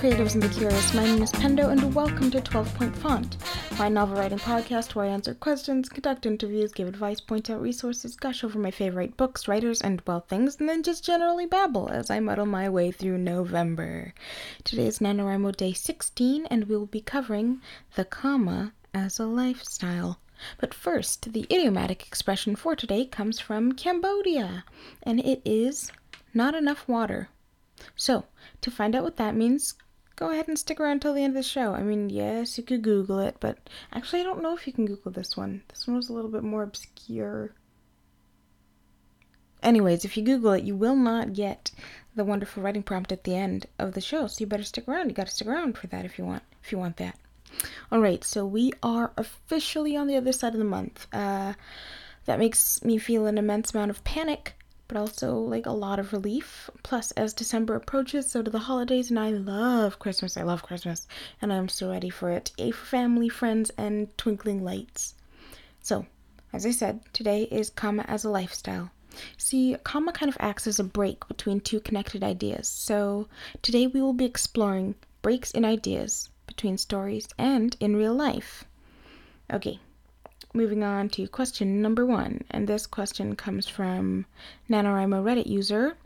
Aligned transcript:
creatives 0.00 0.32
and 0.32 0.42
the 0.42 0.48
curious. 0.48 0.94
My 0.94 1.04
name 1.04 1.20
is 1.20 1.30
Pendo, 1.30 1.70
and 1.70 1.94
welcome 1.94 2.30
to 2.30 2.40
12 2.40 2.74
Point 2.74 2.96
Font, 2.96 3.36
my 3.78 3.90
novel 3.90 4.16
writing 4.16 4.38
podcast 4.38 4.94
where 4.94 5.04
I 5.04 5.08
answer 5.08 5.34
questions, 5.34 5.90
conduct 5.90 6.24
interviews, 6.24 6.72
give 6.72 6.88
advice, 6.88 7.20
point 7.20 7.50
out 7.50 7.60
resources, 7.60 8.16
gush 8.16 8.42
over 8.42 8.58
my 8.58 8.70
favorite 8.70 9.18
books, 9.18 9.46
writers, 9.46 9.82
and, 9.82 10.00
well, 10.06 10.20
things, 10.20 10.56
and 10.58 10.66
then 10.66 10.82
just 10.82 11.04
generally 11.04 11.44
babble 11.44 11.90
as 11.90 12.08
I 12.08 12.18
muddle 12.18 12.46
my 12.46 12.66
way 12.66 12.90
through 12.90 13.18
November. 13.18 14.14
Today 14.64 14.86
is 14.86 15.00
NaNoWriMo 15.00 15.54
Day 15.54 15.74
16, 15.74 16.46
and 16.46 16.64
we 16.64 16.78
will 16.78 16.86
be 16.86 17.02
covering 17.02 17.60
the 17.94 18.06
comma 18.06 18.72
as 18.94 19.18
a 19.18 19.26
lifestyle. 19.26 20.18
But 20.58 20.72
first, 20.72 21.34
the 21.34 21.44
idiomatic 21.52 22.06
expression 22.06 22.56
for 22.56 22.74
today 22.74 23.04
comes 23.04 23.38
from 23.38 23.72
Cambodia, 23.72 24.64
and 25.02 25.20
it 25.20 25.42
is 25.44 25.92
not 26.32 26.54
enough 26.54 26.88
water. 26.88 27.28
So, 27.96 28.24
to 28.62 28.70
find 28.70 28.94
out 28.94 29.04
what 29.04 29.16
that 29.18 29.36
means, 29.36 29.74
go 30.20 30.30
ahead 30.30 30.48
and 30.48 30.58
stick 30.58 30.78
around 30.78 31.00
till 31.00 31.14
the 31.14 31.24
end 31.24 31.34
of 31.34 31.42
the 31.42 31.48
show. 31.48 31.72
I 31.72 31.82
mean, 31.82 32.10
yes, 32.10 32.58
you 32.58 32.62
could 32.62 32.82
Google 32.82 33.18
it, 33.20 33.38
but 33.40 33.58
actually, 33.92 34.20
I 34.20 34.24
don't 34.24 34.42
know 34.42 34.54
if 34.54 34.66
you 34.66 34.72
can 34.72 34.84
Google 34.84 35.10
this 35.10 35.34
one. 35.36 35.62
This 35.68 35.86
one 35.86 35.96
was 35.96 36.10
a 36.10 36.12
little 36.12 36.30
bit 36.30 36.44
more 36.44 36.62
obscure. 36.62 37.54
Anyways, 39.62 40.04
if 40.04 40.16
you 40.16 40.22
Google 40.22 40.52
it, 40.52 40.64
you 40.64 40.76
will 40.76 40.94
not 40.94 41.32
get 41.32 41.70
the 42.14 42.24
wonderful 42.24 42.62
writing 42.62 42.82
prompt 42.82 43.12
at 43.12 43.24
the 43.24 43.34
end 43.34 43.66
of 43.78 43.94
the 43.94 44.00
show. 44.00 44.26
So 44.26 44.40
you 44.40 44.46
better 44.46 44.62
stick 44.62 44.86
around. 44.86 45.08
You 45.08 45.14
got 45.14 45.26
to 45.26 45.32
stick 45.32 45.48
around 45.48 45.78
for 45.78 45.86
that 45.86 46.04
if 46.04 46.18
you 46.18 46.26
want. 46.26 46.42
If 46.62 46.70
you 46.70 46.78
want 46.78 46.98
that. 46.98 47.18
All 47.90 48.00
right, 48.00 48.22
so 48.22 48.44
we 48.44 48.72
are 48.82 49.12
officially 49.16 49.96
on 49.96 50.06
the 50.06 50.16
other 50.16 50.32
side 50.32 50.52
of 50.52 50.58
the 50.58 50.64
month. 50.64 51.06
Uh, 51.12 51.54
that 52.26 52.38
makes 52.38 52.84
me 52.84 52.98
feel 52.98 53.26
an 53.26 53.38
immense 53.38 53.74
amount 53.74 53.90
of 53.90 54.04
panic, 54.04 54.54
but 54.90 54.98
also 54.98 55.36
like 55.36 55.66
a 55.66 55.70
lot 55.70 56.00
of 56.00 56.12
relief. 56.12 56.68
Plus, 56.82 57.12
as 57.12 57.32
December 57.32 57.76
approaches, 57.76 58.28
so 58.28 58.42
do 58.42 58.50
the 58.50 58.58
holidays, 58.58 59.08
and 59.08 59.20
I 59.20 59.30
love 59.30 60.00
Christmas. 60.00 60.36
I 60.36 60.42
love 60.42 60.64
Christmas, 60.64 61.06
and 61.40 61.52
I'm 61.52 61.68
so 61.68 61.90
ready 61.90 62.10
for 62.10 62.28
it. 62.32 62.50
A 62.58 62.72
for 62.72 62.86
family, 62.86 63.28
friends, 63.28 63.70
and 63.78 64.08
twinkling 64.18 64.64
lights. 64.64 65.14
So, 65.80 66.06
as 66.52 66.66
I 66.66 66.72
said, 66.72 67.02
today 67.12 67.44
is 67.52 67.70
comma 67.70 68.04
as 68.08 68.24
a 68.24 68.30
lifestyle. 68.30 68.90
See, 69.36 69.76
comma 69.84 70.10
kind 70.10 70.28
of 70.28 70.36
acts 70.40 70.66
as 70.66 70.80
a 70.80 70.84
break 70.84 71.28
between 71.28 71.60
two 71.60 71.78
connected 71.78 72.24
ideas. 72.24 72.66
So, 72.66 73.28
today 73.62 73.86
we 73.86 74.02
will 74.02 74.12
be 74.12 74.24
exploring 74.24 74.96
breaks 75.22 75.52
in 75.52 75.64
ideas 75.64 76.30
between 76.48 76.76
stories 76.76 77.28
and 77.38 77.76
in 77.78 77.94
real 77.94 78.14
life. 78.14 78.64
Okay, 79.52 79.78
moving 80.52 80.82
on 80.82 81.08
to 81.10 81.28
question 81.28 81.80
number 81.80 82.04
one. 82.04 82.42
And 82.50 82.66
this 82.66 82.86
question 82.86 83.36
comes 83.36 83.68
from 83.68 84.26
NaNoWriMo 84.68 85.22
Reddit 85.22 85.46
user. 85.46 85.96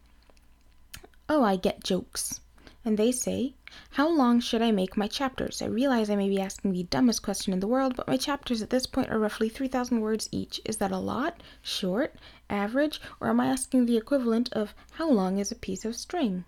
Oh, 1.28 1.42
I 1.42 1.56
get 1.56 1.82
jokes. 1.82 2.40
And 2.84 2.98
they 2.98 3.12
say, 3.12 3.54
How 3.92 4.08
long 4.08 4.40
should 4.40 4.60
I 4.60 4.70
make 4.70 4.96
my 4.96 5.06
chapters? 5.06 5.62
I 5.62 5.66
realize 5.66 6.10
I 6.10 6.16
may 6.16 6.28
be 6.28 6.40
asking 6.40 6.72
the 6.72 6.82
dumbest 6.82 7.22
question 7.22 7.52
in 7.52 7.60
the 7.60 7.66
world, 7.66 7.96
but 7.96 8.06
my 8.06 8.18
chapters 8.18 8.60
at 8.60 8.68
this 8.70 8.86
point 8.86 9.10
are 9.10 9.18
roughly 9.18 9.48
3,000 9.48 10.00
words 10.00 10.28
each. 10.30 10.60
Is 10.66 10.76
that 10.76 10.92
a 10.92 10.98
lot? 10.98 11.42
Short? 11.62 12.14
Average? 12.50 13.00
Or 13.20 13.28
am 13.28 13.40
I 13.40 13.46
asking 13.46 13.86
the 13.86 13.96
equivalent 13.96 14.52
of 14.52 14.74
how 14.92 15.08
long 15.10 15.38
is 15.38 15.50
a 15.50 15.56
piece 15.56 15.86
of 15.86 15.96
string? 15.96 16.44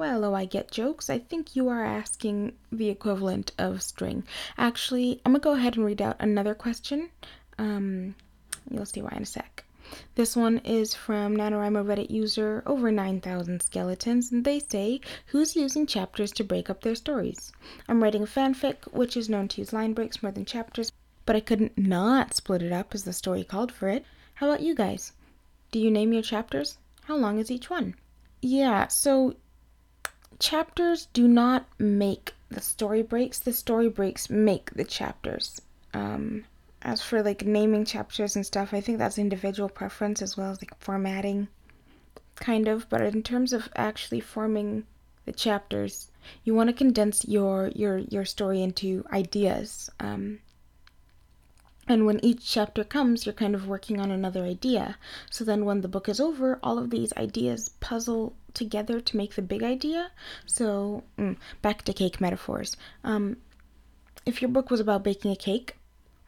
Well, 0.00 0.24
oh, 0.24 0.32
I 0.32 0.46
get 0.46 0.70
jokes. 0.70 1.10
I 1.10 1.18
think 1.18 1.54
you 1.54 1.68
are 1.68 1.84
asking 1.84 2.54
the 2.72 2.88
equivalent 2.88 3.52
of 3.58 3.82
string. 3.82 4.24
Actually, 4.56 5.20
I'm 5.26 5.32
gonna 5.32 5.40
go 5.40 5.52
ahead 5.52 5.76
and 5.76 5.84
read 5.84 6.00
out 6.00 6.16
another 6.18 6.54
question. 6.54 7.10
Um, 7.58 8.14
you'll 8.70 8.86
see 8.86 9.02
why 9.02 9.12
in 9.14 9.24
a 9.24 9.26
sec. 9.26 9.62
This 10.14 10.34
one 10.34 10.56
is 10.64 10.94
from 10.94 11.36
NaNoWriMo 11.36 11.84
Reddit 11.84 12.08
user 12.08 12.62
over 12.64 12.90
9,000 12.90 13.60
skeletons, 13.60 14.32
and 14.32 14.42
they 14.42 14.58
say, 14.58 15.02
Who's 15.26 15.54
using 15.54 15.86
chapters 15.86 16.32
to 16.32 16.44
break 16.44 16.70
up 16.70 16.80
their 16.80 16.94
stories? 16.94 17.52
I'm 17.86 18.02
writing 18.02 18.22
a 18.22 18.26
fanfic, 18.26 18.90
which 18.94 19.18
is 19.18 19.28
known 19.28 19.48
to 19.48 19.60
use 19.60 19.74
line 19.74 19.92
breaks 19.92 20.22
more 20.22 20.32
than 20.32 20.46
chapters, 20.46 20.92
but 21.26 21.36
I 21.36 21.40
couldn't 21.40 21.76
not 21.76 22.32
split 22.32 22.62
it 22.62 22.72
up 22.72 22.94
as 22.94 23.04
the 23.04 23.12
story 23.12 23.44
called 23.44 23.70
for 23.70 23.90
it. 23.90 24.06
How 24.36 24.48
about 24.48 24.62
you 24.62 24.74
guys? 24.74 25.12
Do 25.70 25.78
you 25.78 25.90
name 25.90 26.14
your 26.14 26.22
chapters? 26.22 26.78
How 27.02 27.16
long 27.16 27.38
is 27.38 27.50
each 27.50 27.68
one? 27.68 27.96
Yeah, 28.40 28.88
so 28.88 29.36
chapters 30.40 31.06
do 31.12 31.28
not 31.28 31.66
make 31.78 32.34
the 32.48 32.60
story 32.60 33.02
breaks. 33.02 33.38
The 33.38 33.52
story 33.52 33.88
breaks 33.88 34.28
make 34.28 34.70
the 34.74 34.84
chapters. 34.84 35.60
Um, 35.94 36.44
as 36.82 37.02
for 37.02 37.22
like 37.22 37.44
naming 37.44 37.84
chapters 37.84 38.34
and 38.34 38.44
stuff, 38.44 38.72
I 38.72 38.80
think 38.80 38.98
that's 38.98 39.18
individual 39.18 39.68
preference 39.68 40.22
as 40.22 40.36
well 40.36 40.50
as 40.50 40.62
like 40.62 40.76
formatting, 40.80 41.48
kind 42.36 42.66
of. 42.68 42.88
But 42.88 43.02
in 43.02 43.22
terms 43.22 43.52
of 43.52 43.68
actually 43.76 44.20
forming 44.20 44.86
the 45.26 45.32
chapters, 45.32 46.10
you 46.42 46.54
want 46.54 46.68
to 46.68 46.74
condense 46.74 47.24
your 47.28 47.68
your 47.68 47.98
your 47.98 48.24
story 48.24 48.62
into 48.62 49.04
ideas. 49.12 49.90
Um, 50.00 50.40
and 51.86 52.06
when 52.06 52.24
each 52.24 52.48
chapter 52.48 52.84
comes, 52.84 53.26
you're 53.26 53.32
kind 53.32 53.54
of 53.54 53.66
working 53.66 54.00
on 54.00 54.10
another 54.10 54.44
idea. 54.44 54.96
So 55.28 55.44
then 55.44 55.64
when 55.64 55.80
the 55.80 55.88
book 55.88 56.08
is 56.08 56.20
over, 56.20 56.58
all 56.62 56.78
of 56.78 56.90
these 56.90 57.12
ideas 57.16 57.70
puzzle 57.80 58.34
together 58.54 59.00
to 59.00 59.16
make 59.16 59.34
the 59.34 59.42
big 59.42 59.62
idea. 59.62 60.10
So, 60.46 61.04
mm, 61.18 61.36
back 61.62 61.82
to 61.82 61.92
cake 61.92 62.20
metaphors. 62.20 62.76
Um, 63.04 63.36
if 64.26 64.42
your 64.42 64.50
book 64.50 64.70
was 64.70 64.80
about 64.80 65.04
baking 65.04 65.32
a 65.32 65.36
cake, 65.36 65.76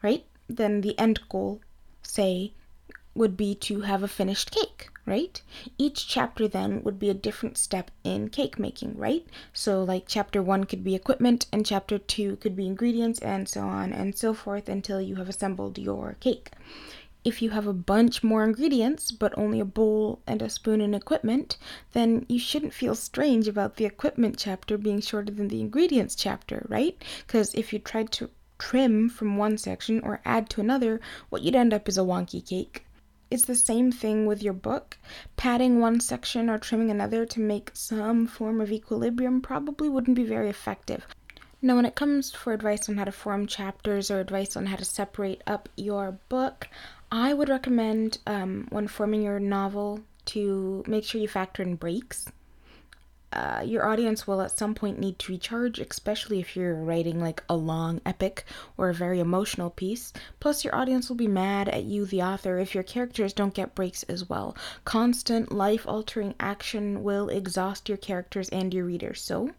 right, 0.01 0.25
then 0.47 0.81
the 0.81 0.97
end 0.97 1.19
goal, 1.29 1.61
say, 2.01 2.53
would 3.15 3.37
be 3.37 3.53
to 3.53 3.81
have 3.81 4.01
a 4.01 4.07
finished 4.07 4.49
cake, 4.49 4.89
right? 5.05 5.41
Each 5.77 6.07
chapter 6.07 6.47
then 6.47 6.81
would 6.83 6.97
be 6.97 7.09
a 7.09 7.13
different 7.13 7.57
step 7.57 7.91
in 8.03 8.29
cake 8.29 8.57
making, 8.57 8.97
right? 8.97 9.25
So, 9.53 9.83
like, 9.83 10.05
chapter 10.07 10.41
one 10.41 10.63
could 10.63 10.83
be 10.83 10.95
equipment, 10.95 11.45
and 11.51 11.65
chapter 11.65 11.99
two 11.99 12.37
could 12.37 12.55
be 12.55 12.65
ingredients, 12.65 13.19
and 13.19 13.47
so 13.47 13.61
on 13.61 13.93
and 13.93 14.17
so 14.17 14.33
forth 14.33 14.67
until 14.67 14.99
you 14.99 15.15
have 15.17 15.29
assembled 15.29 15.77
your 15.77 16.17
cake. 16.19 16.51
If 17.25 17.41
you 17.41 17.51
have 17.51 17.67
a 17.67 17.73
bunch 17.73 18.21
more 18.21 18.43
ingredients, 18.43 19.11
but 19.11 19.37
only 19.37 19.61
a 19.61 19.65
bowl 19.65 20.21
and 20.27 20.41
a 20.41 20.49
spoon 20.49 20.81
and 20.81 20.93
equipment, 20.93 21.57
then 21.93 22.25
you 22.27 22.37
shouldn't 22.37 22.73
feel 22.73 22.95
strange 22.95 23.47
about 23.47 23.77
the 23.77 23.85
equipment 23.85 24.37
chapter 24.37 24.77
being 24.77 24.99
shorter 24.99 25.31
than 25.31 25.47
the 25.47 25.61
ingredients 25.61 26.15
chapter, 26.15 26.65
right? 26.67 27.01
Because 27.25 27.55
if 27.55 27.71
you 27.71 27.79
tried 27.79 28.11
to 28.13 28.29
trim 28.59 29.09
from 29.09 29.37
one 29.37 29.57
section 29.57 30.01
or 30.03 30.19
add 30.25 30.49
to 30.49 30.61
another, 30.61 30.99
what 31.29 31.41
you'd 31.41 31.55
end 31.55 31.73
up 31.73 31.87
is 31.87 31.97
a 31.97 32.01
wonky 32.01 32.45
cake. 32.45 32.85
It's 33.31 33.45
the 33.45 33.55
same 33.55 33.91
thing 33.91 34.25
with 34.25 34.43
your 34.43 34.53
book. 34.53 34.97
Padding 35.37 35.79
one 35.79 36.01
section 36.01 36.49
or 36.49 36.57
trimming 36.57 36.91
another 36.91 37.25
to 37.25 37.39
make 37.39 37.71
some 37.73 38.27
form 38.27 38.59
of 38.59 38.71
equilibrium 38.71 39.41
probably 39.41 39.87
wouldn't 39.87 40.17
be 40.17 40.25
very 40.25 40.49
effective. 40.49 41.07
Now, 41.65 41.77
when 41.77 41.85
it 41.85 41.95
comes 41.95 42.31
for 42.33 42.51
advice 42.51 42.89
on 42.89 42.97
how 42.97 43.05
to 43.05 43.11
form 43.13 43.47
chapters 43.47 44.11
or 44.11 44.19
advice 44.19 44.57
on 44.57 44.65
how 44.65 44.75
to 44.75 44.83
separate 44.83 45.41
up 45.47 45.69
your 45.77 46.19
book, 46.27 46.67
I 47.13 47.33
would 47.33 47.47
recommend 47.47 48.17
um, 48.25 48.65
when 48.71 48.87
forming 48.87 49.21
your 49.21 49.39
novel 49.39 50.01
to 50.25 50.83
make 50.87 51.03
sure 51.03 51.21
you 51.21 51.27
factor 51.27 51.61
in 51.61 51.75
breaks 51.75 52.25
uh, 53.33 53.63
your 53.65 53.85
audience 53.85 54.27
will 54.27 54.41
at 54.41 54.57
some 54.57 54.75
point 54.75 54.99
need 54.99 55.17
to 55.17 55.31
recharge, 55.31 55.79
especially 55.79 56.39
if 56.39 56.55
you're 56.55 56.75
writing 56.75 57.19
like 57.19 57.43
a 57.49 57.55
long 57.55 57.99
epic 58.05 58.45
or 58.77 58.89
a 58.89 58.93
very 58.93 59.19
emotional 59.19 59.71
piece. 59.71 60.13
Plus, 60.39 60.63
your 60.63 60.75
audience 60.75 61.09
will 61.09 61.15
be 61.15 61.27
mad 61.27 61.67
at 61.67 61.83
you, 61.83 62.05
the 62.05 62.21
author, 62.21 62.59
if 62.59 62.75
your 62.75 62.83
characters 62.83 63.33
don't 63.33 63.55
get 63.55 63.73
breaks 63.73 64.03
as 64.03 64.29
well. 64.29 64.55
Constant 64.85 65.51
life 65.51 65.87
altering 65.87 66.35
action 66.39 67.01
will 67.01 67.27
exhaust 67.29 67.89
your 67.89 67.97
characters 67.97 68.49
and 68.49 68.71
your 68.71 68.85
readers, 68.85 69.19
so 69.19 69.49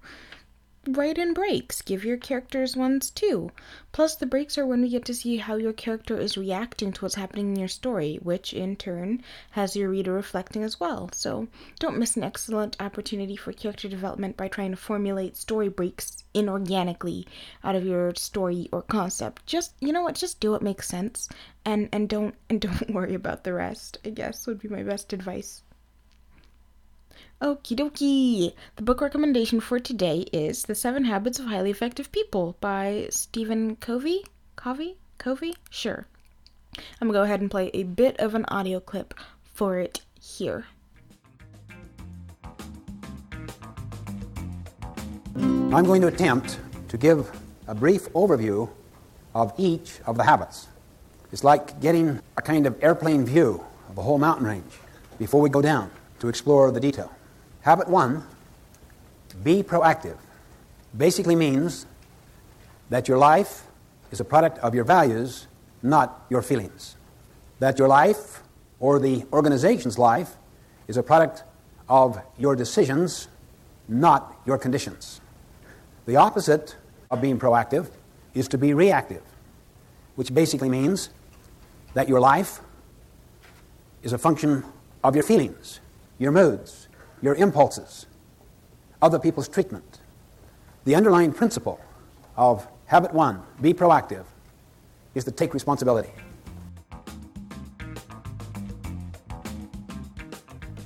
write 0.88 1.18
in 1.18 1.34
breaks. 1.34 1.82
Give 1.82 2.04
your 2.04 2.16
characters 2.16 2.76
ones 2.76 3.10
too. 3.10 3.50
Plus, 3.92 4.14
the 4.14 4.26
breaks 4.26 4.56
are 4.56 4.66
when 4.66 4.82
we 4.82 4.88
get 4.88 5.04
to 5.06 5.14
see 5.14 5.38
how 5.38 5.56
your 5.56 5.72
character 5.72 6.16
is 6.16 6.36
reacting 6.36 6.92
to 6.92 7.00
what's 7.02 7.16
happening 7.16 7.48
in 7.48 7.56
your 7.56 7.68
story, 7.68 8.18
which 8.22 8.52
in 8.52 8.76
turn 8.76 9.22
has 9.50 9.74
your 9.74 9.88
reader 9.90 10.12
reflecting 10.12 10.62
as 10.62 10.78
well. 10.78 11.10
So, 11.12 11.48
don't 11.78 11.98
miss 11.98 12.16
an 12.16 12.22
excellent 12.22 12.76
opportunity 12.80 13.36
for 13.36 13.52
character 13.52 13.88
development 13.88 14.36
by 14.36 14.48
trying 14.48 14.70
to 14.70 14.76
formulate 14.76 15.36
story 15.36 15.68
breaks 15.68 16.22
inorganically 16.34 17.26
out 17.64 17.74
of 17.74 17.84
your 17.84 18.14
story 18.14 18.68
or 18.70 18.82
concept. 18.82 19.46
Just, 19.46 19.74
you 19.80 19.92
know 19.92 20.02
what, 20.02 20.14
just 20.14 20.40
do 20.40 20.52
what 20.52 20.62
makes 20.62 20.88
sense 20.88 21.28
and 21.64 21.88
and 21.92 22.08
don't 22.08 22.34
and 22.48 22.60
don't 22.60 22.90
worry 22.94 23.14
about 23.14 23.44
the 23.44 23.52
rest. 23.52 23.98
I 24.04 24.10
guess 24.10 24.46
would 24.46 24.60
be 24.60 24.68
my 24.68 24.82
best 24.82 25.12
advice. 25.12 25.63
Okie 27.42 27.76
dokie! 27.76 28.54
The 28.76 28.82
book 28.82 29.00
recommendation 29.00 29.58
for 29.58 29.80
today 29.80 30.24
is 30.32 30.62
The 30.62 30.74
Seven 30.74 31.04
Habits 31.04 31.40
of 31.40 31.46
Highly 31.46 31.70
Effective 31.70 32.12
People 32.12 32.56
by 32.60 33.08
Stephen 33.10 33.74
Covey? 33.76 34.24
Covey? 34.54 34.98
Covey? 35.18 35.54
Sure. 35.68 36.06
I'm 36.78 37.08
gonna 37.08 37.12
go 37.12 37.22
ahead 37.24 37.40
and 37.40 37.50
play 37.50 37.72
a 37.74 37.82
bit 37.82 38.18
of 38.20 38.36
an 38.36 38.44
audio 38.48 38.78
clip 38.78 39.14
for 39.52 39.78
it 39.78 40.02
here. 40.20 40.66
I'm 45.34 45.84
going 45.84 46.02
to 46.02 46.06
attempt 46.06 46.60
to 46.88 46.96
give 46.96 47.30
a 47.66 47.74
brief 47.74 48.08
overview 48.12 48.70
of 49.34 49.52
each 49.58 49.98
of 50.06 50.16
the 50.16 50.22
habits. 50.22 50.68
It's 51.32 51.42
like 51.42 51.80
getting 51.80 52.20
a 52.36 52.42
kind 52.42 52.64
of 52.64 52.82
airplane 52.82 53.26
view 53.26 53.62
of 53.88 53.96
the 53.96 54.02
whole 54.02 54.18
mountain 54.18 54.46
range 54.46 54.78
before 55.18 55.40
we 55.40 55.50
go 55.50 55.60
down 55.60 55.90
to 56.20 56.28
explore 56.28 56.70
the 56.70 56.78
detail. 56.78 57.10
Habit 57.64 57.88
one 57.88 58.22
be 59.42 59.62
proactive. 59.62 60.18
basically 60.94 61.34
means 61.34 61.86
that 62.90 63.08
your 63.08 63.16
life 63.16 63.62
is 64.10 64.20
a 64.20 64.24
product 64.24 64.58
of 64.58 64.74
your 64.74 64.84
values, 64.84 65.46
not 65.82 66.26
your 66.28 66.42
feelings. 66.42 66.96
That 67.60 67.78
your 67.78 67.88
life, 67.88 68.42
or 68.80 68.98
the 68.98 69.24
organization's 69.32 69.98
life, 69.98 70.36
is 70.88 70.98
a 70.98 71.02
product 71.02 71.42
of 71.88 72.20
your 72.36 72.54
decisions, 72.54 73.28
not 73.88 74.36
your 74.44 74.58
conditions. 74.58 75.22
The 76.04 76.16
opposite 76.16 76.76
of 77.10 77.22
being 77.22 77.38
proactive 77.38 77.88
is 78.34 78.46
to 78.48 78.58
be 78.58 78.74
reactive, 78.74 79.22
which 80.16 80.34
basically 80.34 80.68
means 80.68 81.08
that 81.94 82.10
your 82.10 82.20
life 82.20 82.60
is 84.02 84.12
a 84.12 84.18
function 84.18 84.64
of 85.02 85.14
your 85.14 85.24
feelings, 85.24 85.80
your 86.18 86.30
moods, 86.30 86.88
your 87.24 87.34
impulses, 87.36 88.04
other 89.00 89.18
people's 89.18 89.48
treatment. 89.48 90.00
The 90.84 90.94
underlying 90.94 91.32
principle 91.32 91.80
of 92.36 92.68
habit 92.84 93.14
one, 93.14 93.40
be 93.62 93.72
proactive, 93.72 94.26
is 95.14 95.24
to 95.24 95.30
take 95.30 95.54
responsibility. 95.54 96.10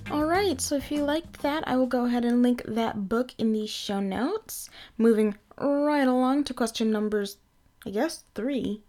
Alright, 0.09 0.61
so 0.61 0.77
if 0.77 0.93
you 0.93 1.03
liked 1.03 1.43
that, 1.43 1.67
I 1.67 1.77
will 1.77 1.89
go 1.89 2.05
ahead 2.05 2.25
and 2.25 2.41
link 2.41 2.63
that 2.69 3.09
book 3.09 3.35
in 3.37 3.53
the 3.53 3.67
show 3.67 3.99
notes. 3.99 4.71
Moving 4.97 5.37
right 5.59 6.07
along 6.07 6.45
to 6.45 6.55
question 6.55 6.93
numbers, 6.93 7.39
I 7.85 7.91
guess, 7.91 8.23
three. 8.37 8.85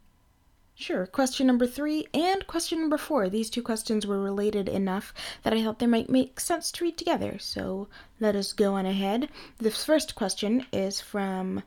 Sure, 0.82 1.06
question 1.06 1.46
number 1.46 1.68
three 1.68 2.08
and 2.14 2.48
question 2.48 2.80
number 2.80 2.98
four. 2.98 3.28
These 3.28 3.50
two 3.50 3.62
questions 3.62 4.08
were 4.08 4.18
related 4.18 4.70
enough 4.70 5.14
that 5.44 5.52
I 5.52 5.62
thought 5.62 5.80
they 5.80 5.86
might 5.86 6.10
make 6.10 6.40
sense 6.40 6.72
to 6.72 6.86
read 6.86 6.98
together. 6.98 7.38
So 7.38 7.90
let 8.22 8.34
us 8.34 8.54
go 8.54 8.76
on 8.76 8.86
ahead. 8.86 9.28
This 9.58 9.84
first 9.84 10.16
question 10.16 10.66
is 10.72 11.02
from 11.02 11.64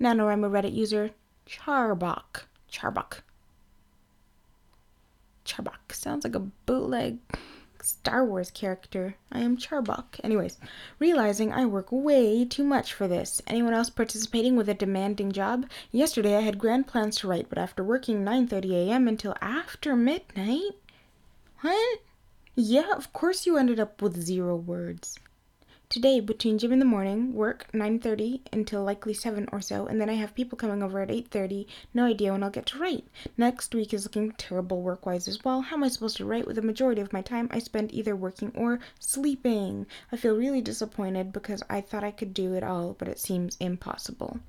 NaNoWriMo 0.00 0.50
Reddit 0.50 0.74
user 0.74 1.10
Charbok. 1.46 2.44
Charbok. 2.72 3.20
Charbok. 5.44 5.92
Sounds 5.92 6.24
like 6.24 6.34
a 6.34 6.40
bootleg 6.64 7.18
Star 7.84 8.24
Wars 8.24 8.50
character. 8.50 9.16
I 9.30 9.40
am 9.40 9.56
Charbok. 9.58 10.18
Anyways, 10.24 10.58
realizing 10.98 11.52
I 11.52 11.66
work 11.66 11.92
way 11.92 12.44
too 12.44 12.64
much 12.64 12.94
for 12.94 13.06
this. 13.06 13.42
Anyone 13.46 13.74
else 13.74 13.90
participating 13.90 14.56
with 14.56 14.68
a 14.68 14.74
demanding 14.74 15.32
job? 15.32 15.66
Yesterday 15.92 16.36
I 16.36 16.40
had 16.40 16.58
grand 16.58 16.86
plans 16.86 17.16
to 17.18 17.28
write, 17.28 17.48
but 17.48 17.58
after 17.58 17.84
working 17.84 18.24
9:30 18.24 18.88
a.m. 18.88 19.06
until 19.06 19.34
after 19.40 19.94
midnight, 19.94 20.72
what? 21.60 22.00
Yeah, 22.54 22.92
of 22.96 23.12
course 23.12 23.46
you 23.46 23.56
ended 23.56 23.78
up 23.78 24.00
with 24.00 24.20
zero 24.20 24.56
words. 24.56 25.18
Today, 25.94 26.18
between 26.18 26.58
gym 26.58 26.72
in 26.72 26.80
the 26.80 26.84
morning, 26.84 27.34
work 27.34 27.68
9.30 27.72 28.40
until 28.52 28.82
likely 28.82 29.14
7 29.14 29.48
or 29.52 29.60
so, 29.60 29.86
and 29.86 30.00
then 30.00 30.10
I 30.10 30.14
have 30.14 30.34
people 30.34 30.58
coming 30.58 30.82
over 30.82 31.00
at 31.00 31.08
8.30, 31.08 31.66
no 31.94 32.04
idea 32.04 32.32
when 32.32 32.42
I'll 32.42 32.50
get 32.50 32.66
to 32.66 32.80
write. 32.80 33.04
Next 33.36 33.72
week 33.72 33.94
is 33.94 34.02
looking 34.02 34.32
terrible 34.32 34.82
work-wise 34.82 35.28
as 35.28 35.44
well. 35.44 35.60
How 35.60 35.76
am 35.76 35.84
I 35.84 35.88
supposed 35.88 36.16
to 36.16 36.24
write 36.24 36.48
with 36.48 36.56
the 36.56 36.62
majority 36.62 37.00
of 37.00 37.12
my 37.12 37.22
time 37.22 37.46
I 37.52 37.60
spend 37.60 37.94
either 37.94 38.16
working 38.16 38.50
or 38.56 38.80
sleeping? 38.98 39.86
I 40.10 40.16
feel 40.16 40.34
really 40.34 40.60
disappointed 40.60 41.32
because 41.32 41.62
I 41.70 41.80
thought 41.80 42.02
I 42.02 42.10
could 42.10 42.34
do 42.34 42.54
it 42.54 42.64
all, 42.64 42.96
but 42.98 43.06
it 43.06 43.20
seems 43.20 43.56
impossible. 43.60 44.40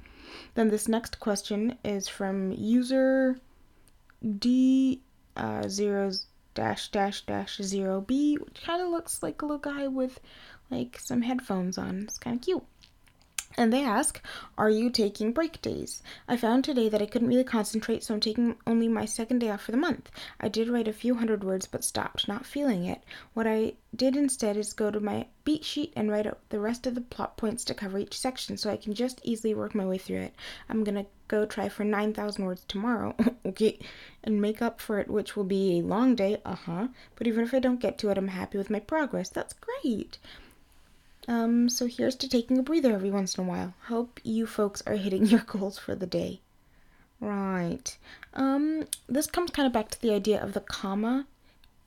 Then 0.56 0.69
this 0.69 0.88
next 0.88 1.19
question 1.19 1.77
is 1.83 2.07
from 2.07 2.53
user 2.53 3.39
D 4.39 5.00
uh, 5.38 5.68
zeros 5.68 6.25
dash 6.56 6.88
dash 6.89 7.21
dash 7.25 7.57
zero 7.57 8.01
B, 8.01 8.38
which 8.38 8.63
kind 8.63 8.81
of 8.81 8.88
looks 8.88 9.21
like 9.21 9.41
a 9.41 9.45
little 9.45 9.59
guy 9.59 9.88
with 9.88 10.19
like 10.69 11.00
some 11.00 11.21
headphones 11.21 11.77
on. 11.77 12.03
It's 12.03 12.17
kind 12.17 12.35
of 12.38 12.41
cute. 12.44 12.63
And 13.57 13.71
they 13.71 13.85
ask, 13.85 14.21
Are 14.57 14.69
you 14.69 14.89
taking 14.89 15.31
break 15.31 15.62
days? 15.62 16.03
I 16.27 16.35
found 16.35 16.65
today 16.65 16.89
that 16.89 17.01
I 17.01 17.06
couldn't 17.06 17.29
really 17.29 17.45
concentrate, 17.45 18.03
so 18.03 18.13
I'm 18.13 18.19
taking 18.19 18.57
only 18.67 18.89
my 18.89 19.06
second 19.06 19.39
day 19.39 19.50
off 19.50 19.62
for 19.62 19.71
the 19.71 19.77
month. 19.77 20.12
I 20.41 20.50
did 20.50 20.67
write 20.67 20.89
a 20.89 20.94
few 20.94 21.15
hundred 21.15 21.41
words 21.41 21.65
but 21.65 21.85
stopped, 21.85 22.27
not 22.27 22.45
feeling 22.45 22.83
it. 22.83 23.01
What 23.33 23.47
I 23.47 23.75
did 23.95 24.17
instead 24.17 24.57
is 24.57 24.73
go 24.73 24.91
to 24.91 25.00
my 25.00 25.27
beat 25.45 25.63
sheet 25.63 25.94
and 25.95 26.12
write 26.12 26.27
out 26.27 26.41
the 26.50 26.59
rest 26.59 26.85
of 26.85 26.95
the 26.95 27.01
plot 27.01 27.38
points 27.38 27.63
to 27.65 27.73
cover 27.73 27.97
each 27.97 28.19
section 28.19 28.57
so 28.57 28.69
I 28.69 28.75
can 28.75 28.94
just 28.94 29.21
easily 29.23 29.53
work 29.53 29.73
my 29.73 29.85
way 29.85 30.00
through 30.00 30.23
it. 30.23 30.35
I'm 30.67 30.83
gonna 30.83 31.06
go 31.29 31.45
try 31.45 31.69
for 31.69 31.85
9,000 31.85 32.44
words 32.44 32.65
tomorrow, 32.67 33.15
okay, 33.45 33.79
and 34.21 34.41
make 34.41 34.62
up 34.62 34.81
for 34.81 35.00
it, 35.00 35.09
which 35.09 35.38
will 35.38 35.45
be 35.45 35.79
a 35.79 35.81
long 35.81 36.13
day, 36.13 36.41
uh 36.44 36.56
huh. 36.56 36.88
But 37.15 37.27
even 37.27 37.45
if 37.45 37.53
I 37.53 37.59
don't 37.59 37.79
get 37.79 37.97
to 38.00 38.09
it, 38.09 38.17
I'm 38.17 38.27
happy 38.27 38.57
with 38.57 38.69
my 38.69 38.81
progress. 38.81 39.29
That's 39.29 39.53
great. 39.53 40.17
Um, 41.27 41.69
so 41.69 41.88
here's 41.88 42.16
to 42.18 42.30
taking 42.30 42.57
a 42.57 42.63
breather 42.63 42.94
every 42.94 43.12
once 43.12 43.38
in 43.38 43.44
a 43.44 43.48
while. 43.48 43.74
Hope 43.88 44.19
you 44.24 44.45
folks 44.45 44.83
are 44.86 44.95
hitting 44.95 45.25
your 45.25 45.42
goals 45.42 45.77
for 45.77 45.95
the 45.95 46.06
day. 46.06 46.42
Right. 47.19 47.98
Um, 48.33 48.86
this 49.07 49.27
comes 49.27 49.51
kind 49.51 49.66
of 49.66 49.74
back 49.74 49.89
to 49.92 50.01
the 50.01 50.12
idea 50.13 50.42
of 50.42 50.54
the 50.54 50.60
comma. 50.60 51.25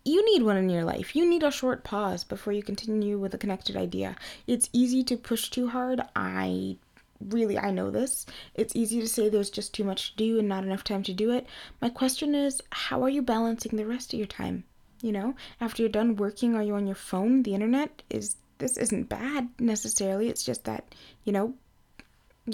You 0.05 0.25
need 0.33 0.43
one 0.43 0.57
in 0.57 0.71
your 0.71 0.85
life. 0.85 1.15
You 1.15 1.29
need 1.29 1.43
a 1.43 1.51
short 1.51 1.85
pause 1.85 2.25
before 2.25 2.53
you 2.53 2.63
continue 2.63 3.19
with 3.19 3.35
a 3.35 3.39
connected 3.39 3.77
idea. 3.77 4.17
It's 4.47 4.71
easy 4.73 5.05
to 5.05 5.17
push 5.17 5.51
too 5.51 5.69
hard. 5.69 6.01
I 6.17 6.77
really 7.21 7.59
I 7.59 7.71
know 7.71 7.91
this. 7.91 8.27
It's 8.55 8.75
easy 8.75 9.01
to 9.01 9.09
say 9.09 9.29
there's 9.29 9.51
just 9.51 9.75
too 9.75 9.85
much 9.85 10.13
to 10.13 10.17
do 10.17 10.39
and 10.39 10.49
not 10.49 10.65
enough 10.65 10.85
time 10.85 11.03
to 11.05 11.13
do 11.13 11.31
it. 11.33 11.47
My 11.81 11.91
question 11.91 12.35
is, 12.35 12.63
how 12.71 13.03
are 13.03 13.11
you 13.11 13.23
balancing 13.23 13.77
the 13.77 13.87
rest 13.87 14.13
of 14.13 14.19
your 14.19 14.27
time? 14.27 14.65
You 15.03 15.13
know, 15.13 15.35
after 15.61 15.83
you're 15.83 15.91
done 15.91 16.17
working, 16.17 16.55
are 16.55 16.63
you 16.63 16.75
on 16.75 16.87
your 16.87 16.97
phone, 16.97 17.43
the 17.43 17.55
internet? 17.55 18.03
Is 18.11 18.37
this 18.59 18.77
isn't 18.77 19.09
bad 19.09 19.49
necessarily. 19.59 20.29
It's 20.29 20.45
just 20.45 20.65
that, 20.65 20.95
you 21.25 21.33
know, 21.33 21.55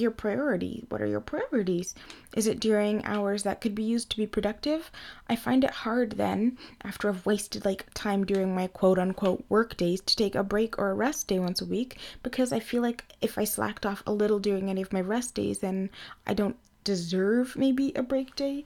your 0.00 0.10
priority. 0.10 0.84
What 0.88 1.00
are 1.00 1.06
your 1.06 1.20
priorities? 1.20 1.94
Is 2.36 2.46
it 2.46 2.60
during 2.60 3.04
hours 3.04 3.44
that 3.44 3.60
could 3.60 3.74
be 3.74 3.84
used 3.84 4.10
to 4.10 4.16
be 4.16 4.26
productive? 4.26 4.90
I 5.28 5.36
find 5.36 5.64
it 5.64 5.70
hard 5.70 6.12
then, 6.12 6.58
after 6.82 7.08
I've 7.08 7.24
wasted 7.24 7.64
like 7.64 7.86
time 7.94 8.24
during 8.24 8.54
my 8.54 8.66
quote 8.66 8.98
unquote 8.98 9.44
work 9.48 9.76
days, 9.76 10.00
to 10.00 10.16
take 10.16 10.34
a 10.34 10.42
break 10.42 10.78
or 10.78 10.90
a 10.90 10.94
rest 10.94 11.28
day 11.28 11.38
once 11.38 11.60
a 11.60 11.66
week 11.66 11.98
because 12.22 12.52
I 12.52 12.60
feel 12.60 12.82
like 12.82 13.04
if 13.20 13.38
I 13.38 13.44
slacked 13.44 13.86
off 13.86 14.02
a 14.06 14.12
little 14.12 14.38
during 14.38 14.68
any 14.68 14.82
of 14.82 14.92
my 14.92 15.00
rest 15.00 15.34
days, 15.34 15.60
then 15.60 15.90
I 16.26 16.34
don't 16.34 16.56
deserve 16.82 17.56
maybe 17.56 17.92
a 17.94 18.02
break 18.02 18.34
day. 18.36 18.64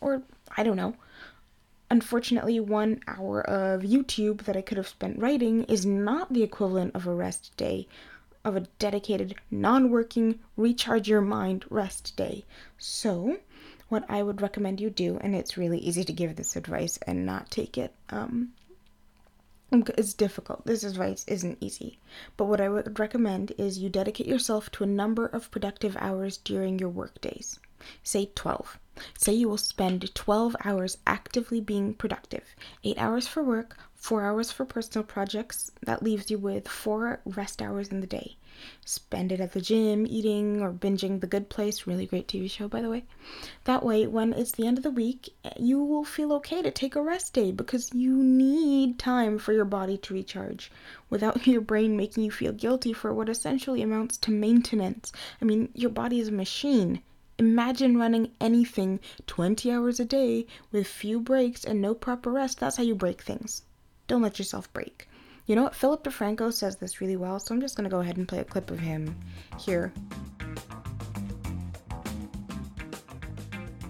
Or 0.00 0.22
I 0.56 0.62
don't 0.62 0.76
know. 0.76 0.96
Unfortunately, 1.88 2.58
one 2.58 3.00
hour 3.06 3.40
of 3.42 3.82
YouTube 3.82 4.42
that 4.42 4.56
I 4.56 4.62
could 4.62 4.76
have 4.76 4.88
spent 4.88 5.20
writing 5.20 5.62
is 5.64 5.86
not 5.86 6.32
the 6.32 6.42
equivalent 6.42 6.96
of 6.96 7.06
a 7.06 7.14
rest 7.14 7.56
day, 7.56 7.86
of 8.44 8.56
a 8.56 8.66
dedicated, 8.80 9.36
non 9.52 9.90
working, 9.90 10.40
recharge 10.56 11.08
your 11.08 11.20
mind 11.20 11.64
rest 11.70 12.16
day. 12.16 12.44
So, 12.76 13.38
what 13.88 14.04
I 14.08 14.22
would 14.22 14.42
recommend 14.42 14.80
you 14.80 14.90
do, 14.90 15.18
and 15.18 15.36
it's 15.36 15.56
really 15.56 15.78
easy 15.78 16.02
to 16.02 16.12
give 16.12 16.34
this 16.34 16.56
advice 16.56 16.98
and 17.06 17.24
not 17.24 17.50
take 17.52 17.78
it, 17.78 17.94
um, 18.10 18.52
it's 19.70 20.14
difficult. 20.14 20.64
This 20.66 20.84
advice 20.84 21.24
isn't 21.28 21.58
easy. 21.60 21.98
But 22.36 22.46
what 22.46 22.60
I 22.60 22.68
would 22.68 22.98
recommend 22.98 23.52
is 23.58 23.78
you 23.78 23.88
dedicate 23.88 24.26
yourself 24.26 24.70
to 24.72 24.84
a 24.84 24.88
number 24.88 25.26
of 25.26 25.50
productive 25.50 25.96
hours 26.00 26.36
during 26.38 26.78
your 26.78 26.88
work 26.88 27.20
days. 27.20 27.58
Say 28.02 28.30
12. 28.34 28.78
Say 29.18 29.34
you 29.34 29.48
will 29.50 29.58
spend 29.58 30.14
12 30.14 30.56
hours 30.64 30.96
actively 31.06 31.60
being 31.60 31.92
productive 31.92 32.56
8 32.82 32.96
hours 32.96 33.26
for 33.28 33.42
work, 33.42 33.76
4 33.96 34.24
hours 34.24 34.50
for 34.50 34.64
personal 34.64 35.04
projects. 35.04 35.70
That 35.82 36.02
leaves 36.02 36.30
you 36.30 36.38
with 36.38 36.66
4 36.66 37.20
rest 37.26 37.60
hours 37.60 37.88
in 37.88 38.00
the 38.00 38.06
day. 38.06 38.38
Spend 38.86 39.32
it 39.32 39.40
at 39.40 39.52
the 39.52 39.60
gym, 39.60 40.06
eating, 40.06 40.62
or 40.62 40.72
binging 40.72 41.20
The 41.20 41.26
Good 41.26 41.50
Place. 41.50 41.86
Really 41.86 42.06
great 42.06 42.26
TV 42.26 42.50
show, 42.50 42.68
by 42.68 42.80
the 42.80 42.88
way. 42.88 43.04
That 43.64 43.84
way, 43.84 44.06
when 44.06 44.32
it's 44.32 44.52
the 44.52 44.66
end 44.66 44.78
of 44.78 44.82
the 44.82 44.90
week, 44.90 45.34
you 45.58 45.84
will 45.84 46.04
feel 46.04 46.32
okay 46.32 46.62
to 46.62 46.70
take 46.70 46.96
a 46.96 47.02
rest 47.02 47.34
day 47.34 47.52
because 47.52 47.92
you 47.92 48.16
need 48.16 48.98
time 48.98 49.36
for 49.38 49.52
your 49.52 49.66
body 49.66 49.98
to 49.98 50.14
recharge 50.14 50.72
without 51.10 51.46
your 51.46 51.60
brain 51.60 51.98
making 51.98 52.24
you 52.24 52.30
feel 52.30 52.52
guilty 52.52 52.94
for 52.94 53.12
what 53.12 53.28
essentially 53.28 53.82
amounts 53.82 54.16
to 54.16 54.30
maintenance. 54.30 55.12
I 55.42 55.44
mean, 55.44 55.68
your 55.74 55.90
body 55.90 56.18
is 56.18 56.28
a 56.28 56.32
machine. 56.32 57.02
Imagine 57.38 57.98
running 57.98 58.30
anything 58.40 58.98
20 59.26 59.70
hours 59.70 60.00
a 60.00 60.06
day 60.06 60.46
with 60.72 60.86
few 60.86 61.20
breaks 61.20 61.66
and 61.66 61.82
no 61.82 61.94
proper 61.94 62.32
rest. 62.32 62.60
That's 62.60 62.78
how 62.78 62.82
you 62.82 62.94
break 62.94 63.20
things. 63.20 63.60
Don't 64.06 64.22
let 64.22 64.38
yourself 64.38 64.72
break. 64.72 65.06
You 65.44 65.54
know 65.54 65.64
what? 65.64 65.74
Philip 65.74 66.02
DeFranco 66.02 66.50
says 66.50 66.76
this 66.76 67.02
really 67.02 67.16
well, 67.16 67.38
so 67.38 67.54
I'm 67.54 67.60
just 67.60 67.76
going 67.76 67.84
to 67.84 67.90
go 67.90 68.00
ahead 68.00 68.16
and 68.16 68.26
play 68.26 68.38
a 68.38 68.44
clip 68.44 68.70
of 68.70 68.78
him 68.78 69.14
here. 69.60 69.92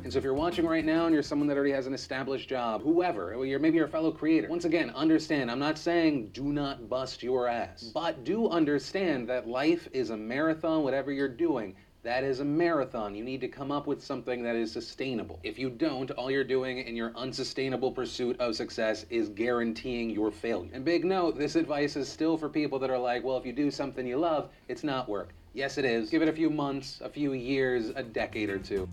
And 0.03 0.13
so 0.13 0.19
if 0.19 0.25
you're 0.25 0.35
watching 0.35 0.67
right 0.67 0.85
now 0.85 1.07
and 1.07 1.15
you're 1.15 1.23
someone 1.23 1.47
that 1.47 1.57
already 1.57 1.73
has 1.73 1.87
an 1.87 1.95
established 1.95 2.49
job, 2.49 2.83
whoever, 2.83 3.35
or 3.35 3.47
you're 3.47 3.61
maybe 3.61 3.77
you're 3.77 3.87
a 3.87 3.91
fellow 3.91 4.11
creator, 4.11 4.49
once 4.49 4.65
again, 4.65 4.91
understand, 4.91 5.53
I'm 5.53 5.61
not 5.61 5.79
saying 5.79 6.31
do 6.33 6.53
not 6.53 6.89
bust 6.89 7.23
your 7.23 7.47
ass, 7.47 7.93
but 7.95 8.25
do 8.25 8.49
understand 8.49 9.29
that 9.29 9.49
life 9.49 9.89
is 9.93 10.11
a 10.11 10.17
marathon, 10.17 10.83
whatever 10.83 11.13
you're 11.13 11.29
doing. 11.29 11.77
That 12.07 12.23
is 12.23 12.39
a 12.39 12.45
marathon. 12.45 13.17
You 13.17 13.25
need 13.25 13.41
to 13.41 13.49
come 13.49 13.73
up 13.73 13.89
with 13.89 14.01
something 14.01 14.41
that 14.45 14.55
is 14.55 14.71
sustainable. 14.71 15.41
If 15.43 15.59
you 15.59 15.69
don't, 15.69 16.09
all 16.13 16.31
you're 16.31 16.45
doing 16.45 16.79
in 16.79 16.95
your 16.95 17.11
unsustainable 17.17 17.91
pursuit 17.91 18.39
of 18.39 18.55
success 18.55 19.05
is 19.11 19.29
guaranteeing 19.31 20.11
your 20.11 20.31
failure. 20.31 20.71
And 20.73 20.85
big 20.85 21.05
note, 21.05 21.37
this 21.37 21.57
advice 21.57 21.97
is 21.97 22.09
still 22.09 22.37
for 22.37 22.49
people 22.49 22.79
that 22.79 22.91
are 22.91 22.99
like, 22.99 23.25
well, 23.25 23.37
if 23.39 23.45
you 23.45 23.53
do 23.53 23.73
something 23.73 24.07
you 24.07 24.19
love, 24.19 24.51
it's 24.69 24.85
not 24.85 25.09
work. 25.09 25.31
Yes, 25.53 25.79
it 25.79 25.85
is. 25.85 26.09
Give 26.09 26.23
it 26.23 26.29
a 26.29 26.33
few 26.33 26.49
months, 26.49 27.01
a 27.03 27.09
few 27.09 27.33
years, 27.33 27.89
a 27.97 28.05
decade 28.05 28.51
or 28.51 28.59
two. 28.61 28.89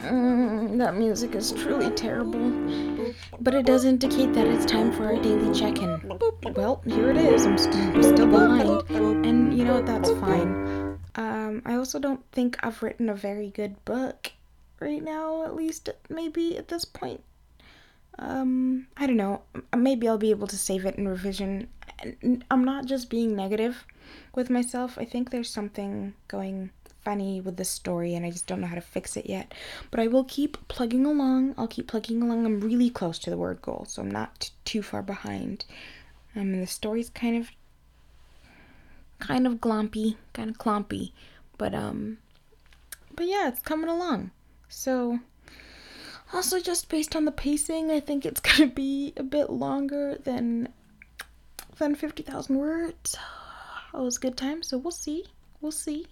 Mm, 0.00 0.78
that 0.78 0.96
music 0.96 1.36
is 1.36 1.52
truly 1.52 1.90
terrible. 1.92 2.93
But 3.40 3.54
it 3.54 3.66
does 3.66 3.84
indicate 3.84 4.32
that 4.34 4.46
it's 4.46 4.64
time 4.64 4.92
for 4.92 5.04
our 5.04 5.16
daily 5.16 5.52
check 5.54 5.78
in. 5.78 6.18
Well, 6.54 6.82
here 6.86 7.10
it 7.10 7.16
is. 7.16 7.46
I'm 7.46 7.58
st- 7.58 8.04
still 8.04 8.26
behind. 8.26 8.90
And 9.26 9.56
you 9.56 9.64
know 9.64 9.74
what? 9.74 9.86
That's 9.86 10.10
fine. 10.10 10.98
Um, 11.16 11.62
I 11.64 11.74
also 11.74 11.98
don't 11.98 12.24
think 12.32 12.56
I've 12.62 12.82
written 12.82 13.08
a 13.08 13.14
very 13.14 13.50
good 13.50 13.84
book 13.84 14.32
right 14.80 15.02
now, 15.02 15.44
at 15.44 15.54
least 15.54 15.88
maybe 16.08 16.56
at 16.58 16.68
this 16.68 16.84
point. 16.84 17.22
Um, 18.18 18.86
I 18.96 19.06
don't 19.06 19.16
know. 19.16 19.42
Maybe 19.76 20.08
I'll 20.08 20.18
be 20.18 20.30
able 20.30 20.46
to 20.48 20.56
save 20.56 20.84
it 20.84 20.96
in 20.96 21.08
revision. 21.08 21.68
I'm 22.50 22.64
not 22.64 22.86
just 22.86 23.10
being 23.10 23.34
negative 23.34 23.84
with 24.34 24.50
myself. 24.50 24.98
I 24.98 25.04
think 25.04 25.30
there's 25.30 25.50
something 25.50 26.14
going 26.28 26.70
funny 27.04 27.40
with 27.40 27.56
the 27.56 27.64
story 27.64 28.14
and 28.14 28.24
I 28.24 28.30
just 28.30 28.46
don't 28.46 28.60
know 28.60 28.66
how 28.66 28.74
to 28.74 28.80
fix 28.80 29.16
it 29.16 29.26
yet. 29.26 29.52
But 29.90 30.00
I 30.00 30.06
will 30.06 30.24
keep 30.24 30.56
plugging 30.68 31.06
along. 31.06 31.54
I'll 31.58 31.68
keep 31.68 31.88
plugging 31.88 32.22
along. 32.22 32.46
I'm 32.46 32.60
really 32.60 32.90
close 32.90 33.18
to 33.20 33.30
the 33.30 33.36
word 33.36 33.62
goal, 33.62 33.84
so 33.88 34.02
I'm 34.02 34.10
not 34.10 34.40
t- 34.40 34.50
too 34.64 34.82
far 34.82 35.02
behind. 35.02 35.64
Um, 36.34 36.54
and 36.54 36.62
the 36.62 36.66
story's 36.66 37.10
kind 37.10 37.36
of 37.36 37.50
kind 39.20 39.46
of 39.46 39.54
glompy, 39.54 40.16
kind 40.32 40.50
of 40.50 40.58
clompy, 40.58 41.12
but 41.56 41.74
um 41.74 42.18
but 43.14 43.26
yeah, 43.26 43.48
it's 43.48 43.60
coming 43.60 43.88
along. 43.88 44.32
So 44.68 45.20
also 46.32 46.60
just 46.60 46.88
based 46.88 47.14
on 47.14 47.24
the 47.24 47.32
pacing, 47.32 47.90
I 47.90 48.00
think 48.00 48.26
it's 48.26 48.40
going 48.48 48.68
to 48.68 48.74
be 48.74 49.12
a 49.16 49.22
bit 49.22 49.50
longer 49.50 50.18
than 50.22 50.68
than 51.78 51.94
50,000 51.94 52.56
words. 52.56 53.16
It 53.94 54.00
was 54.00 54.16
a 54.16 54.20
good 54.20 54.36
time, 54.36 54.64
so 54.64 54.76
we'll 54.76 54.90
see. 54.90 55.24
We'll 55.60 55.70
see. 55.70 56.08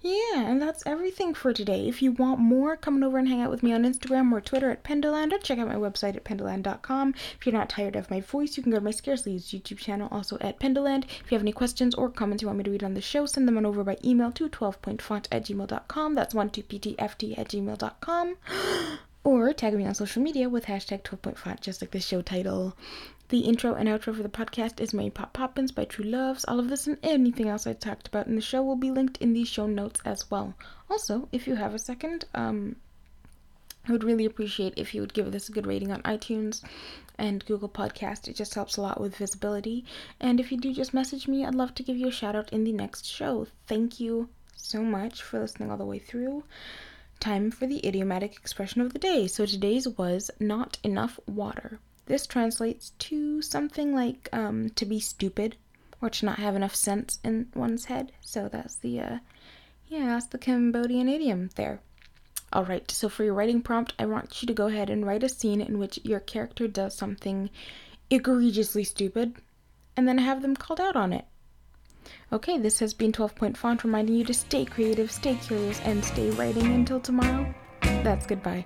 Yeah, 0.00 0.46
and 0.46 0.62
that's 0.62 0.86
everything 0.86 1.34
for 1.34 1.52
today. 1.52 1.88
If 1.88 2.02
you 2.02 2.12
want 2.12 2.38
more, 2.38 2.76
come 2.76 2.94
on 2.94 3.02
over 3.02 3.18
and 3.18 3.26
hang 3.26 3.40
out 3.40 3.50
with 3.50 3.64
me 3.64 3.72
on 3.72 3.82
Instagram 3.82 4.30
or 4.30 4.40
Twitter 4.40 4.70
at 4.70 4.84
Pendoland 4.84 5.32
or 5.32 5.38
check 5.38 5.58
out 5.58 5.66
my 5.66 5.74
website 5.74 6.14
at 6.14 6.22
pendoland.com. 6.22 7.14
If 7.38 7.44
you're 7.44 7.52
not 7.52 7.68
tired 7.68 7.96
of 7.96 8.08
my 8.08 8.20
voice, 8.20 8.56
you 8.56 8.62
can 8.62 8.70
go 8.70 8.78
to 8.78 8.84
my 8.84 8.92
Scarcely 8.92 9.32
Used 9.32 9.52
YouTube 9.52 9.78
channel, 9.78 10.06
also 10.12 10.38
at 10.40 10.60
Pendoland. 10.60 11.04
If 11.04 11.32
you 11.32 11.34
have 11.34 11.42
any 11.42 11.50
questions 11.50 11.96
or 11.96 12.10
comments 12.10 12.42
you 12.42 12.46
want 12.46 12.58
me 12.58 12.64
to 12.64 12.70
read 12.70 12.84
on 12.84 12.94
the 12.94 13.00
show, 13.00 13.26
send 13.26 13.48
them 13.48 13.56
on 13.56 13.66
over 13.66 13.82
by 13.82 13.96
email 14.04 14.30
to 14.32 14.48
12pointfont 14.48 15.26
at 15.32 15.44
gmail.com. 15.44 16.14
That's 16.14 16.34
12ptft 16.34 17.36
at 17.36 17.48
gmail.com. 17.48 18.36
or 19.24 19.52
tag 19.52 19.74
me 19.74 19.84
on 19.84 19.94
social 19.96 20.22
media 20.22 20.48
with 20.48 20.66
hashtag 20.66 21.02
12pointfont, 21.02 21.60
just 21.60 21.82
like 21.82 21.90
the 21.90 21.98
show 21.98 22.22
title. 22.22 22.76
The 23.30 23.40
intro 23.40 23.74
and 23.74 23.90
outro 23.90 24.16
for 24.16 24.22
the 24.22 24.30
podcast 24.30 24.80
is 24.80 24.94
Mary 24.94 25.10
Pop 25.10 25.34
Poppins 25.34 25.70
by 25.70 25.84
True 25.84 26.06
Loves. 26.06 26.46
All 26.46 26.58
of 26.58 26.70
this 26.70 26.86
and 26.86 26.96
anything 27.02 27.46
else 27.46 27.66
I 27.66 27.74
talked 27.74 28.08
about 28.08 28.26
in 28.26 28.36
the 28.36 28.40
show 28.40 28.62
will 28.62 28.74
be 28.74 28.90
linked 28.90 29.18
in 29.18 29.34
the 29.34 29.44
show 29.44 29.66
notes 29.66 30.00
as 30.02 30.30
well. 30.30 30.54
Also, 30.88 31.28
if 31.30 31.46
you 31.46 31.54
have 31.56 31.74
a 31.74 31.78
second, 31.78 32.24
um, 32.34 32.76
I 33.86 33.92
would 33.92 34.02
really 34.02 34.24
appreciate 34.24 34.72
if 34.78 34.94
you 34.94 35.02
would 35.02 35.12
give 35.12 35.30
this 35.30 35.50
a 35.50 35.52
good 35.52 35.66
rating 35.66 35.92
on 35.92 36.00
iTunes 36.04 36.64
and 37.18 37.44
Google 37.44 37.68
Podcast. 37.68 38.28
It 38.28 38.36
just 38.36 38.54
helps 38.54 38.78
a 38.78 38.80
lot 38.80 38.98
with 38.98 39.16
visibility. 39.16 39.84
And 40.18 40.40
if 40.40 40.50
you 40.50 40.56
do 40.56 40.72
just 40.72 40.94
message 40.94 41.28
me, 41.28 41.44
I'd 41.44 41.54
love 41.54 41.74
to 41.74 41.82
give 41.82 41.98
you 41.98 42.08
a 42.08 42.10
shout 42.10 42.34
out 42.34 42.50
in 42.50 42.64
the 42.64 42.72
next 42.72 43.04
show. 43.04 43.46
Thank 43.66 44.00
you 44.00 44.30
so 44.56 44.82
much 44.82 45.22
for 45.22 45.38
listening 45.38 45.70
all 45.70 45.76
the 45.76 45.84
way 45.84 45.98
through. 45.98 46.44
Time 47.20 47.50
for 47.50 47.66
the 47.66 47.86
idiomatic 47.86 48.36
expression 48.36 48.80
of 48.80 48.94
the 48.94 48.98
day. 48.98 49.26
So 49.26 49.44
today's 49.44 49.86
was 49.86 50.30
not 50.40 50.78
enough 50.82 51.20
water. 51.26 51.78
This 52.08 52.26
translates 52.26 52.92
to 53.00 53.42
something 53.42 53.94
like 53.94 54.30
um, 54.32 54.70
to 54.70 54.86
be 54.86 54.98
stupid 54.98 55.56
or 56.00 56.08
to 56.08 56.24
not 56.24 56.38
have 56.38 56.56
enough 56.56 56.74
sense 56.74 57.18
in 57.22 57.48
one's 57.54 57.84
head. 57.84 58.12
So 58.22 58.48
that's 58.48 58.76
the, 58.76 58.98
uh, 59.00 59.18
yeah, 59.88 60.06
that's 60.06 60.26
the 60.26 60.38
Cambodian 60.38 61.06
idiom 61.06 61.50
there. 61.56 61.80
Alright, 62.54 62.90
so 62.90 63.10
for 63.10 63.24
your 63.24 63.34
writing 63.34 63.60
prompt, 63.60 63.92
I 63.98 64.06
want 64.06 64.40
you 64.40 64.46
to 64.46 64.54
go 64.54 64.68
ahead 64.68 64.88
and 64.88 65.04
write 65.04 65.22
a 65.22 65.28
scene 65.28 65.60
in 65.60 65.78
which 65.78 66.00
your 66.02 66.20
character 66.20 66.66
does 66.66 66.94
something 66.94 67.50
egregiously 68.08 68.84
stupid 68.84 69.34
and 69.94 70.08
then 70.08 70.16
have 70.16 70.40
them 70.40 70.56
called 70.56 70.80
out 70.80 70.96
on 70.96 71.12
it. 71.12 71.26
Okay, 72.32 72.56
this 72.56 72.78
has 72.78 72.94
been 72.94 73.12
12 73.12 73.34
Point 73.34 73.58
Font 73.58 73.84
reminding 73.84 74.14
you 74.14 74.24
to 74.24 74.32
stay 74.32 74.64
creative, 74.64 75.10
stay 75.10 75.34
curious, 75.34 75.78
and 75.80 76.02
stay 76.02 76.30
writing 76.30 76.72
until 76.72 77.00
tomorrow. 77.00 77.54
That's 77.82 78.24
goodbye 78.24 78.64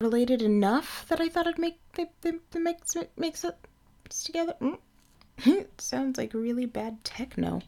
related 0.00 0.40
enough 0.42 1.04
that 1.08 1.20
I 1.20 1.28
thought 1.28 1.48
I'd 1.48 1.58
make 1.58 1.80
the, 1.94 2.06
the, 2.20 2.38
the 2.52 2.60
mix, 2.60 2.96
mix 3.16 3.42
it 3.42 3.56
together. 4.08 4.54
Mm. 4.60 4.78
it 5.38 5.80
sounds 5.80 6.16
like 6.16 6.34
really 6.34 6.66
bad 6.66 7.02
techno. 7.02 7.62